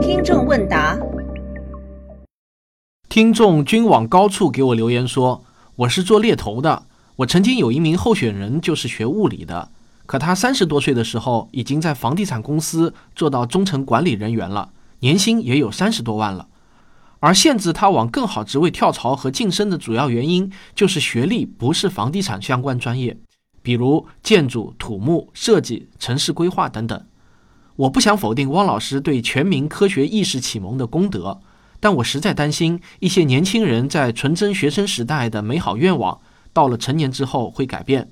[0.00, 0.98] 听众问答：
[3.08, 5.44] 听众均往高处给我留言说，
[5.76, 6.84] 我是做猎头的，
[7.16, 9.70] 我曾经有一名候选人就是学物理的，
[10.06, 16.48] 可他三十多岁的时候已经在房地产公司做到中层管理人员了，年薪也有三十多万了。
[17.20, 23.16] 而限制他往更好职位跳槽和晋升的主要原因，就是学历不是房地产相关专业，
[23.62, 27.04] 比如建筑、土木、设计、城市规划等等。
[27.76, 31.40] 我不想否定汪老师对全民科学意识启蒙的功德，
[31.78, 36.18] 但我实在担心一些年轻人在纯真学生时代的美好愿望，
[36.54, 38.10] 到了成年之后会改变。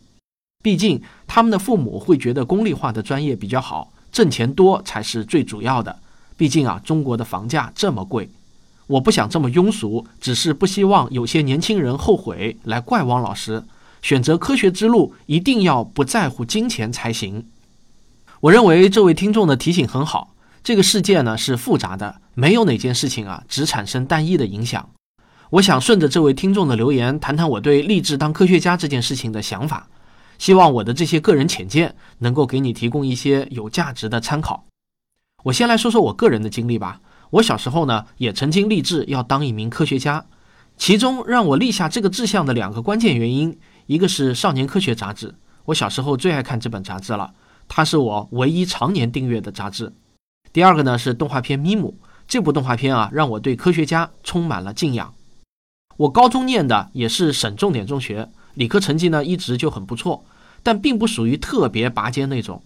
[0.62, 5.98] 毕竟他们的父母会觉得功利化的专业比较好，挣钱多才是最主要的。
[6.36, 8.28] 毕竟啊，中国的房价这么贵。
[8.86, 13.64] 我不想这么庸俗，只是不希望有些年轻人后悔来怪汪老师。
[14.02, 17.46] 选择科学之路，一定要不在乎金钱才行。
[18.44, 20.34] 我认为这位听众的提醒很好。
[20.62, 24.86] 这个世界呢是复杂的，没有哪件事情啊只产生单一的影响。
[25.48, 29.88] 我想顺着这位听众的留言，谈谈我对立志当科学家这件事情的想法。
[30.38, 34.66] 希望我的这些个人浅见能够给你提供一些有价值的参考。
[35.44, 37.00] 我先来说说我个人的经历吧。
[37.30, 40.22] 我小时候呢，也曾经立志要当一名科学家。
[40.76, 45.34] 其中让我立下这个志向的两个关键原因，一个是《少年科学》杂志，
[45.64, 47.32] 我小时候最爱看这本杂志了，
[47.68, 49.92] 它是我唯一常年订阅的杂志。
[50.52, 51.96] 第二个呢是动画片《咪姆》，
[52.28, 55.14] 这部动画片啊，让我对科学家充满了敬仰。
[55.96, 60.24] 我高中念的也是省重点中学，理科成绩呢一直就很不错，
[60.62, 62.62] 但并不属于特别拔尖那种。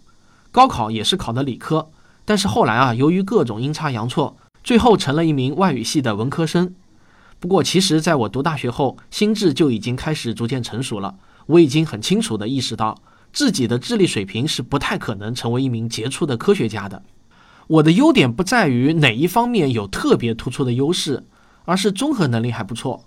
[0.51, 1.91] 高考也是考的理科，
[2.25, 4.37] 但是后来啊，由于各种阴差阳错。
[4.65, 6.75] 最后成了一名外语系的文科生。
[7.39, 11.15] 不过，其实在我读大学后，心智就已经开始逐渐成熟了。
[11.47, 13.01] 我已经很清楚地意识到，
[13.33, 17.03] 自己的智力水平是不太可能成为一名杰出的科学家的。
[17.67, 21.25] 我的优点不在于哪一方面有特别突出的优势，
[21.65, 23.05] 而是综合能力还不错。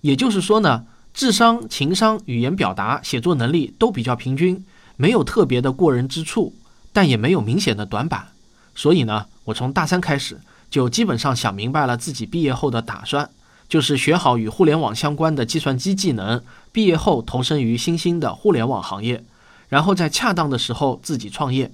[0.00, 4.64] 也就是说呢，智商、情商、语言表达、写作能力都比较平均，
[4.96, 6.54] 没有特别的过人之处，
[6.92, 8.28] 但也没有明显的短板。
[8.74, 10.38] 所以呢，我从大三开始。
[10.70, 13.30] 就基本上想明白了自己毕业后的打算，
[13.70, 19.24] 就是学好与互联网相关的计算机技能，毕业后投身于新兴的互联网行业，
[19.68, 21.70] 然后在恰当的时候自己创业。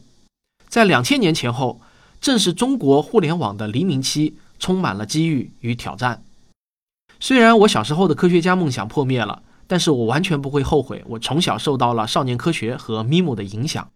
[0.69, 1.81] 在两千年前后，
[2.21, 6.23] 正是中国互联网的黎明期，充满了机遇与挑战。
[7.21, 13.89] 虽然我小时候的科学家梦想破灭了，但是我完全不会后悔，我从小受到了少年科学和咪姆的影响。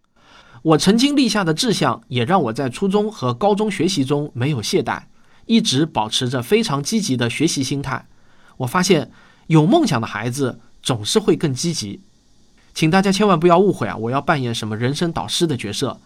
[0.61, 5.03] 我曾经立下的志向，也让我在初中和高中学习中没有懈怠，
[5.45, 8.07] 一直保持着非常积极的学习心态。
[8.57, 9.11] 我发现，
[9.47, 12.01] 有梦想的孩子总是会更积极。
[12.73, 13.95] 请大家千万不要误会啊！
[13.97, 15.99] 我要扮演什么人生导师的角色？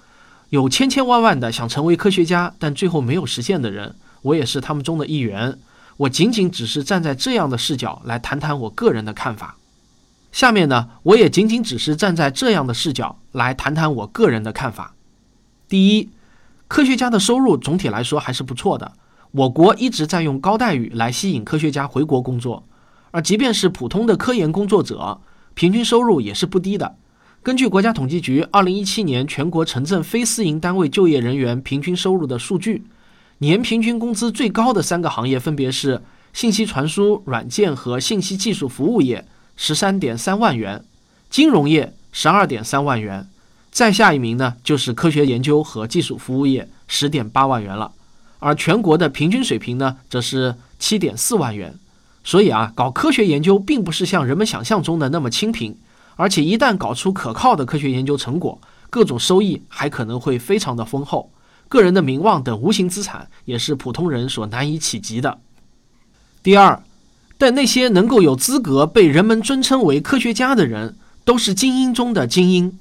[0.49, 5.57] 有千千万万的想成为科学家，但最后没有实现的人，我也是他们中的一员。
[5.97, 9.57] 我仅仅只是站在这样的视角来谈谈我个人的看法。
[10.31, 14.95] 下面呢，我也仅仅只是站在这样的视角来谈谈我个人的看法。
[15.67, 16.09] 第一，
[16.67, 18.93] 科学家的收入总体来说还是不错的。
[19.31, 22.63] 我国一直在用高待遇来吸引科学家回国工作，
[23.11, 25.19] 而即便是普通的科研工作者，
[25.53, 26.95] 平均收入也是不低的。
[27.41, 32.83] 根据国家统计局二零一七年全国城镇非私营单位就业人员平均收入的数据，
[33.39, 39.25] 年平均工资最高的三个行业分别是信息传输、软件和信息技术服务业。
[39.55, 40.83] 十三点三万元，
[41.29, 43.29] 金融业十二点三万元，
[43.69, 47.91] 再下一名呢就是科学研究和技术服务业十点八万元了，
[48.39, 51.77] 而全国的平均水平呢则是七点四万元。
[52.23, 55.77] 所以啊，搞科学研究并不是像人们想象中的那么清贫，
[56.15, 61.31] 而且一旦搞出可靠的科学研究成果，各种收益还可能会非常的丰厚，
[61.67, 65.39] 个人的名望等无形资产也是普通人所难以企及的。
[66.41, 66.81] 第二。
[67.35, 70.95] 但那些能够有资格被人们尊称为科学家的人，
[71.25, 72.79] 都是精英中的精英，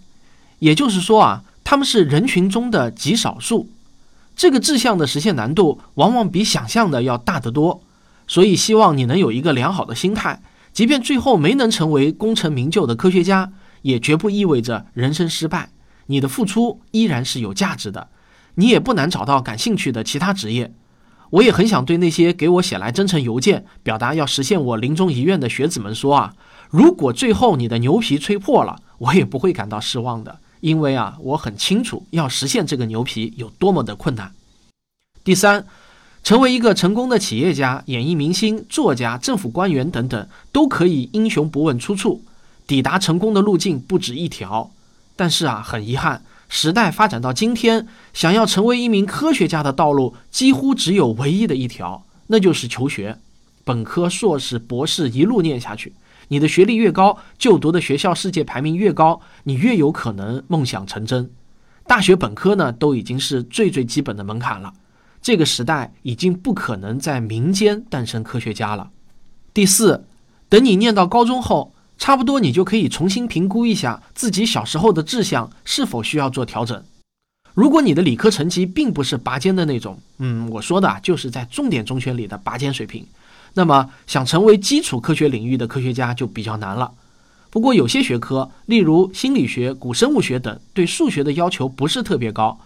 [0.60, 3.68] 也就是说啊，他们是人群中的极少数。
[4.36, 7.82] 这个志向的实现难度往往比想象的要大得多。
[8.32, 10.40] 所以，希望你能有一个良好的心态，
[10.72, 13.52] 即便最后没能成为功成名就的科学家，
[13.82, 15.68] 也绝不意味着人生失败。
[16.06, 18.08] 你的付出依然是有价值的，
[18.54, 20.72] 你也不难找到感兴趣的其他职业。
[21.28, 26.32] 我也很想对那些给我写来真诚邮件，表达要实现我临终遗愿的学子们说啊，
[26.70, 34.32] 如果最后你的牛皮吹破了，我也不会感到失望的，因为啊，我很清楚要实现这个牛皮有多么的困难。
[35.22, 35.66] 第三，
[36.22, 42.22] 成为一个成功的企业家、演艺明星、作家、政府官员等等，都可以英雄不问出处，
[42.66, 44.70] 抵达成功的路径不止一条。
[45.16, 53.18] 但是啊，很遗憾，时代发展到今天，想要成为一名科学家的道路几乎只有唯一的一条，那就是求学，
[53.64, 55.92] 本科、硕士、博士一路念下去。
[56.28, 61.28] 你的学历越高，就读的学校世界排名越高，你越有可能梦想成真。
[61.86, 64.72] 大学本科呢，都已经是最最基本的门槛了。
[65.22, 68.90] 这个时代已经不可能在民间诞生科学家了。
[69.54, 70.04] 第四，
[70.48, 76.82] 等你念到高中后，差不多你就可以重新评估一下自己小时候的志向是否需要做调整。
[77.54, 83.06] 如果你的理科成绩并不是拔尖的那种，嗯，我说的就是在重点中学里的拔尖水平，
[83.54, 86.92] 那么想成为基础科学领域的科学家就比较难了。
[87.50, 92.58] 不过有些学科，例如心理学、古生物学等，对数学的要求不是特别高。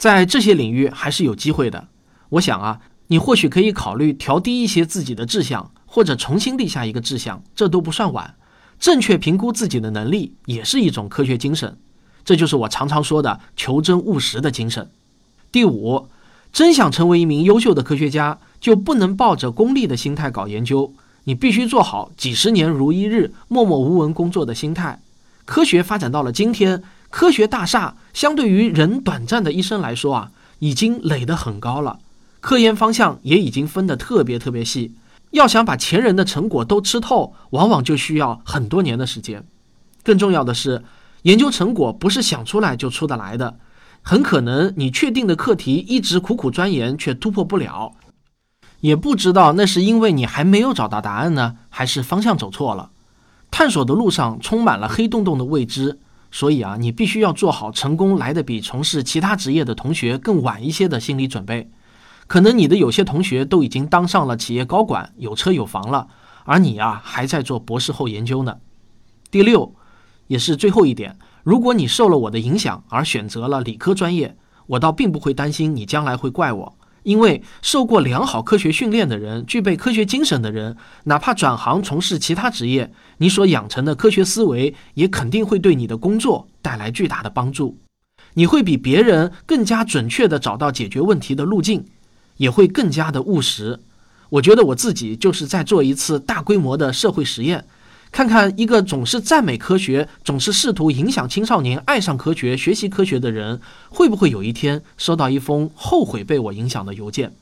[0.00, 1.88] 在这些领域还是有机会的。
[2.30, 8.34] 我想啊，你或许可以考虑调低一些自己的志向，或者重新立下一个志向，这都不算晚。
[8.78, 11.76] 正确评估自己的能力也是一种科学精神，
[12.24, 14.90] 这就是我常常说的求真务实的精神。
[15.52, 16.08] 第五，
[16.50, 20.94] 真想成为一名优秀的科学家，就不能抱着功利的心态搞研究，
[21.24, 25.02] 你必须做好几十年如一日、默默无闻工作的心态。
[25.44, 26.82] 科学发展到了今天。
[27.10, 30.30] 科学大厦相对于人短暂的一生来说啊，
[30.60, 31.98] 已经垒得很高了，
[32.40, 34.94] 科研方向也已经分得特别特别细。
[35.32, 39.44] 要想把前人的成果都吃透，往往就需要很多年的时间。
[40.02, 40.82] 更重要的是，
[41.22, 43.58] 研究成果不是想出来就出得来的，
[44.02, 47.92] 很可能你确定的课题一直苦苦钻研却突破不了，
[48.80, 52.90] 也不知道那是因为你还没有找到答案呢，还是方向走错了。
[53.50, 55.98] 探索的路上充满了黑洞洞的未知。
[56.30, 61.70] 所以啊，你必须要做好成功来的比从事其他职业的同学更晚一些的心理准备。
[62.26, 66.06] 可能你的有些同学都已经当上了企业高管，有车有房了，
[66.44, 68.58] 而你啊还在做博士后研究呢。
[69.32, 69.74] 第六，
[70.28, 74.36] 也是最后一点，如果你受了我的影响而选择了理科专业，
[74.68, 76.76] 我倒并不会担心你将来会怪我。
[77.02, 87.78] 因为受过良好科学训练的人，具备科学精神的人，哪怕转行从事其他职业，你所养成的科学思维也肯定会对你的工作带来巨大的帮助。
[88.34, 91.84] 你会比别人更加准确地找到解决问题的路径，
[92.36, 93.80] 也会更加的务实。
[94.28, 97.64] 我觉得我自己就是在做一次大规模的社会实验。
[98.12, 107.32] 看看一个总是赞美科学、总是试图影响青少年爱上科学、学习科学的人，会不会有一天收到一封后悔被我影响的邮件？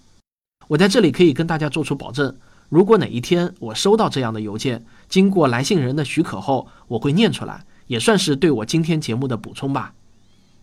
[0.68, 2.36] 我在这里可以跟大家做出保证：
[2.68, 9.94] 如果哪一天我收到这样的邮件，经过来信人的许可后，我会念出来，也算是对我今天节目的补充吧。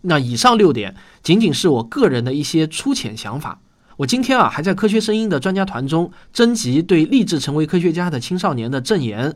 [0.02, 0.94] 那以上六点
[1.24, 3.60] 仅仅是我个人的一些粗浅想法。
[3.96, 9.34] 我今天啊，还在科学声音的专家团中征集对立志成为科学家的青少年的证言。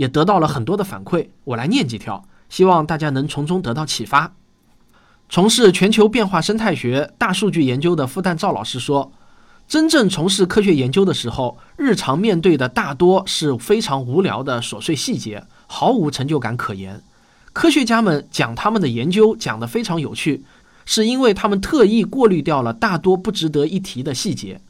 [0.00, 4.32] 也得到了很多的反馈，我来念几条，希望大家能从中得到启发。
[5.28, 9.12] 从事全球变化生态学、大数据研究的复旦赵老师说
[9.68, 17.02] ：“真正从事科学研究的时候，日常面对的大多是非常无聊的琐碎细节，毫无成就感可言。
[17.52, 20.42] 科学家们讲他们的研究讲得非常有趣，
[20.86, 24.62] 是因为他们特意过滤掉了大多不值得一提的细节。”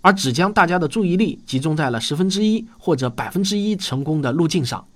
[0.00, 4.86] 而只将大家的注意力集中在了十分之一或者百分之一成功的路径上，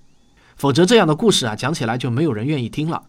[0.55, 3.03] 否则这样的故事啊讲起来就没有人愿意听了。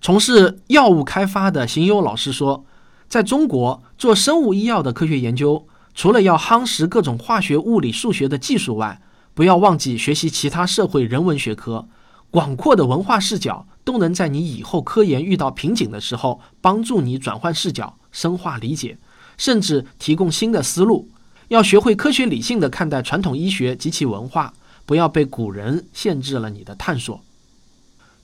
[0.00, 2.64] 从事药物开发的邢优老师说，
[3.08, 9.00] 在中国做生物医药的科学研究，除了要夯实各种化学、物理、数学的技术外，
[9.34, 11.88] 不要忘记学习其他社会人文学科，
[12.30, 18.98] 广阔的文化视角都能在你以后科研遇到瓶颈的时候，帮助你转换视角、深化理解，
[19.36, 21.08] 甚至提供新的思路。
[21.48, 24.52] 要学会科学理性的看待传统医学及其文化，
[24.84, 27.20] 不要被古人限制了你的探索。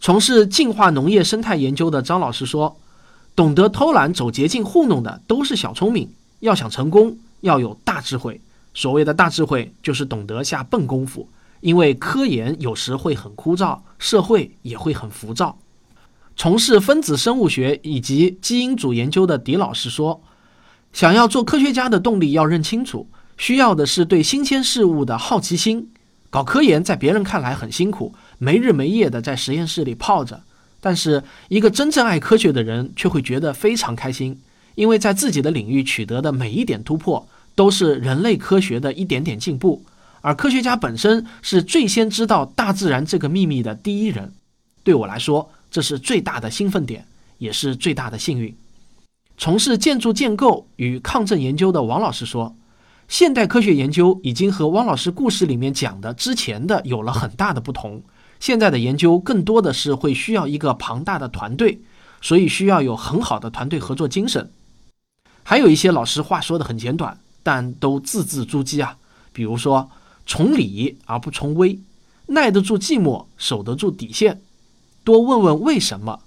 [0.01, 2.77] 从事进化农业生态研究的张老师说
[3.37, 6.11] ：“懂得偷懒走捷径糊弄的都是小聪明，
[6.41, 8.41] 要想成功要有大智慧。
[8.75, 11.29] 所谓的大智慧，就是懂得下笨功夫。
[11.61, 15.57] 因为科研有时会很枯燥，社会也会很浮躁。”
[16.35, 20.21] 从事分子生物学以及基因组研究的狄老师说。
[20.93, 23.09] 想要做科学家的动力要认清楚，
[23.39, 25.91] 需要的是对新鲜事物的好奇心。
[26.31, 30.43] 搞科研在别人看来很辛苦，没日没夜的在实验室里泡着，
[30.81, 34.41] 但是一个真正爱科学的人却会觉得非常开心，
[34.75, 39.85] 因为在自己的领域取得的每一点突破，都是人类科学的一点点进步。
[40.23, 44.33] 而科学家本身是最先知道大自然这个秘密的第一人。
[44.85, 47.07] 对我来说，这是最大的兴奋点，
[47.39, 48.55] 也是最大的幸运。
[49.37, 52.55] 从事建筑建构与抗震研究的王老师说
[53.09, 58.03] ：“现代科学研究已经和汪老师故事里面讲的之前的有了很大的不同。
[58.39, 61.81] 现在的研究更多的是会需要一个庞大的团队，
[62.21, 64.51] 所以需要有很好的团队合作精神。
[65.43, 68.97] 还有一些老师话说的很简短，但都字字珠玑啊。
[69.33, 69.91] 比如说，
[70.27, 71.81] 崇礼而不崇威，
[72.27, 74.41] 耐得住寂寞，守得住底线，
[75.03, 76.21] 多问问为什么。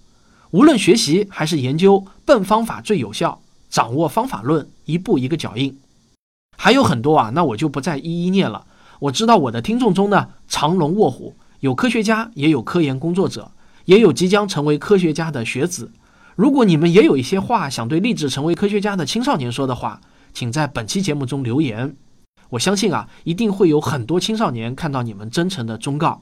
[0.55, 5.77] 无论学习还是研究，笨方法最有效，掌握方法论，一步一个脚印。
[6.55, 8.65] 还有很多啊，那我就不再一一念了。
[8.99, 13.51] 我知道我的听众中呢，藏龙卧虎，有科学家，也有科研工作者，
[13.83, 15.91] 也有即将成为科学家的学子。
[16.37, 19.99] 如果你们也有一些话想对立志成为科学家的青少年说的话，
[20.33, 21.97] 请在本期节目中留言。
[22.51, 26.21] 我相信啊，一定会有很多青少年看到你们真诚的忠告。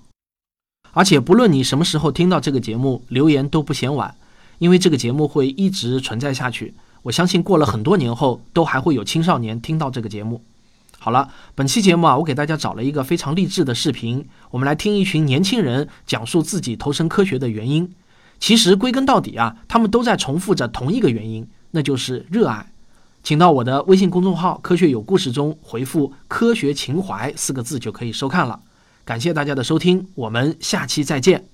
[0.93, 4.15] 而且不论你什么时候听到这个节目，留言都不嫌晚，
[4.59, 6.73] 因为这个节目会一直存在下去。
[7.03, 10.41] 我相信过了很多年后，都还会有青少年听到这个节目。
[10.99, 17.93] 好了，本期节目啊，我给大家找了一个非常励志的视频，我们来听一群年轻人讲述自己投身科学的原因。
[18.39, 22.71] 其实归根到底啊，他们都在重复着同一个原因，那就是热爱。
[23.21, 28.59] 请到我的微信公众号“科学有故事”中回复“科学情怀”四个字就可以收看了。
[29.05, 31.52] 感谢大家的收听，我们下期再见。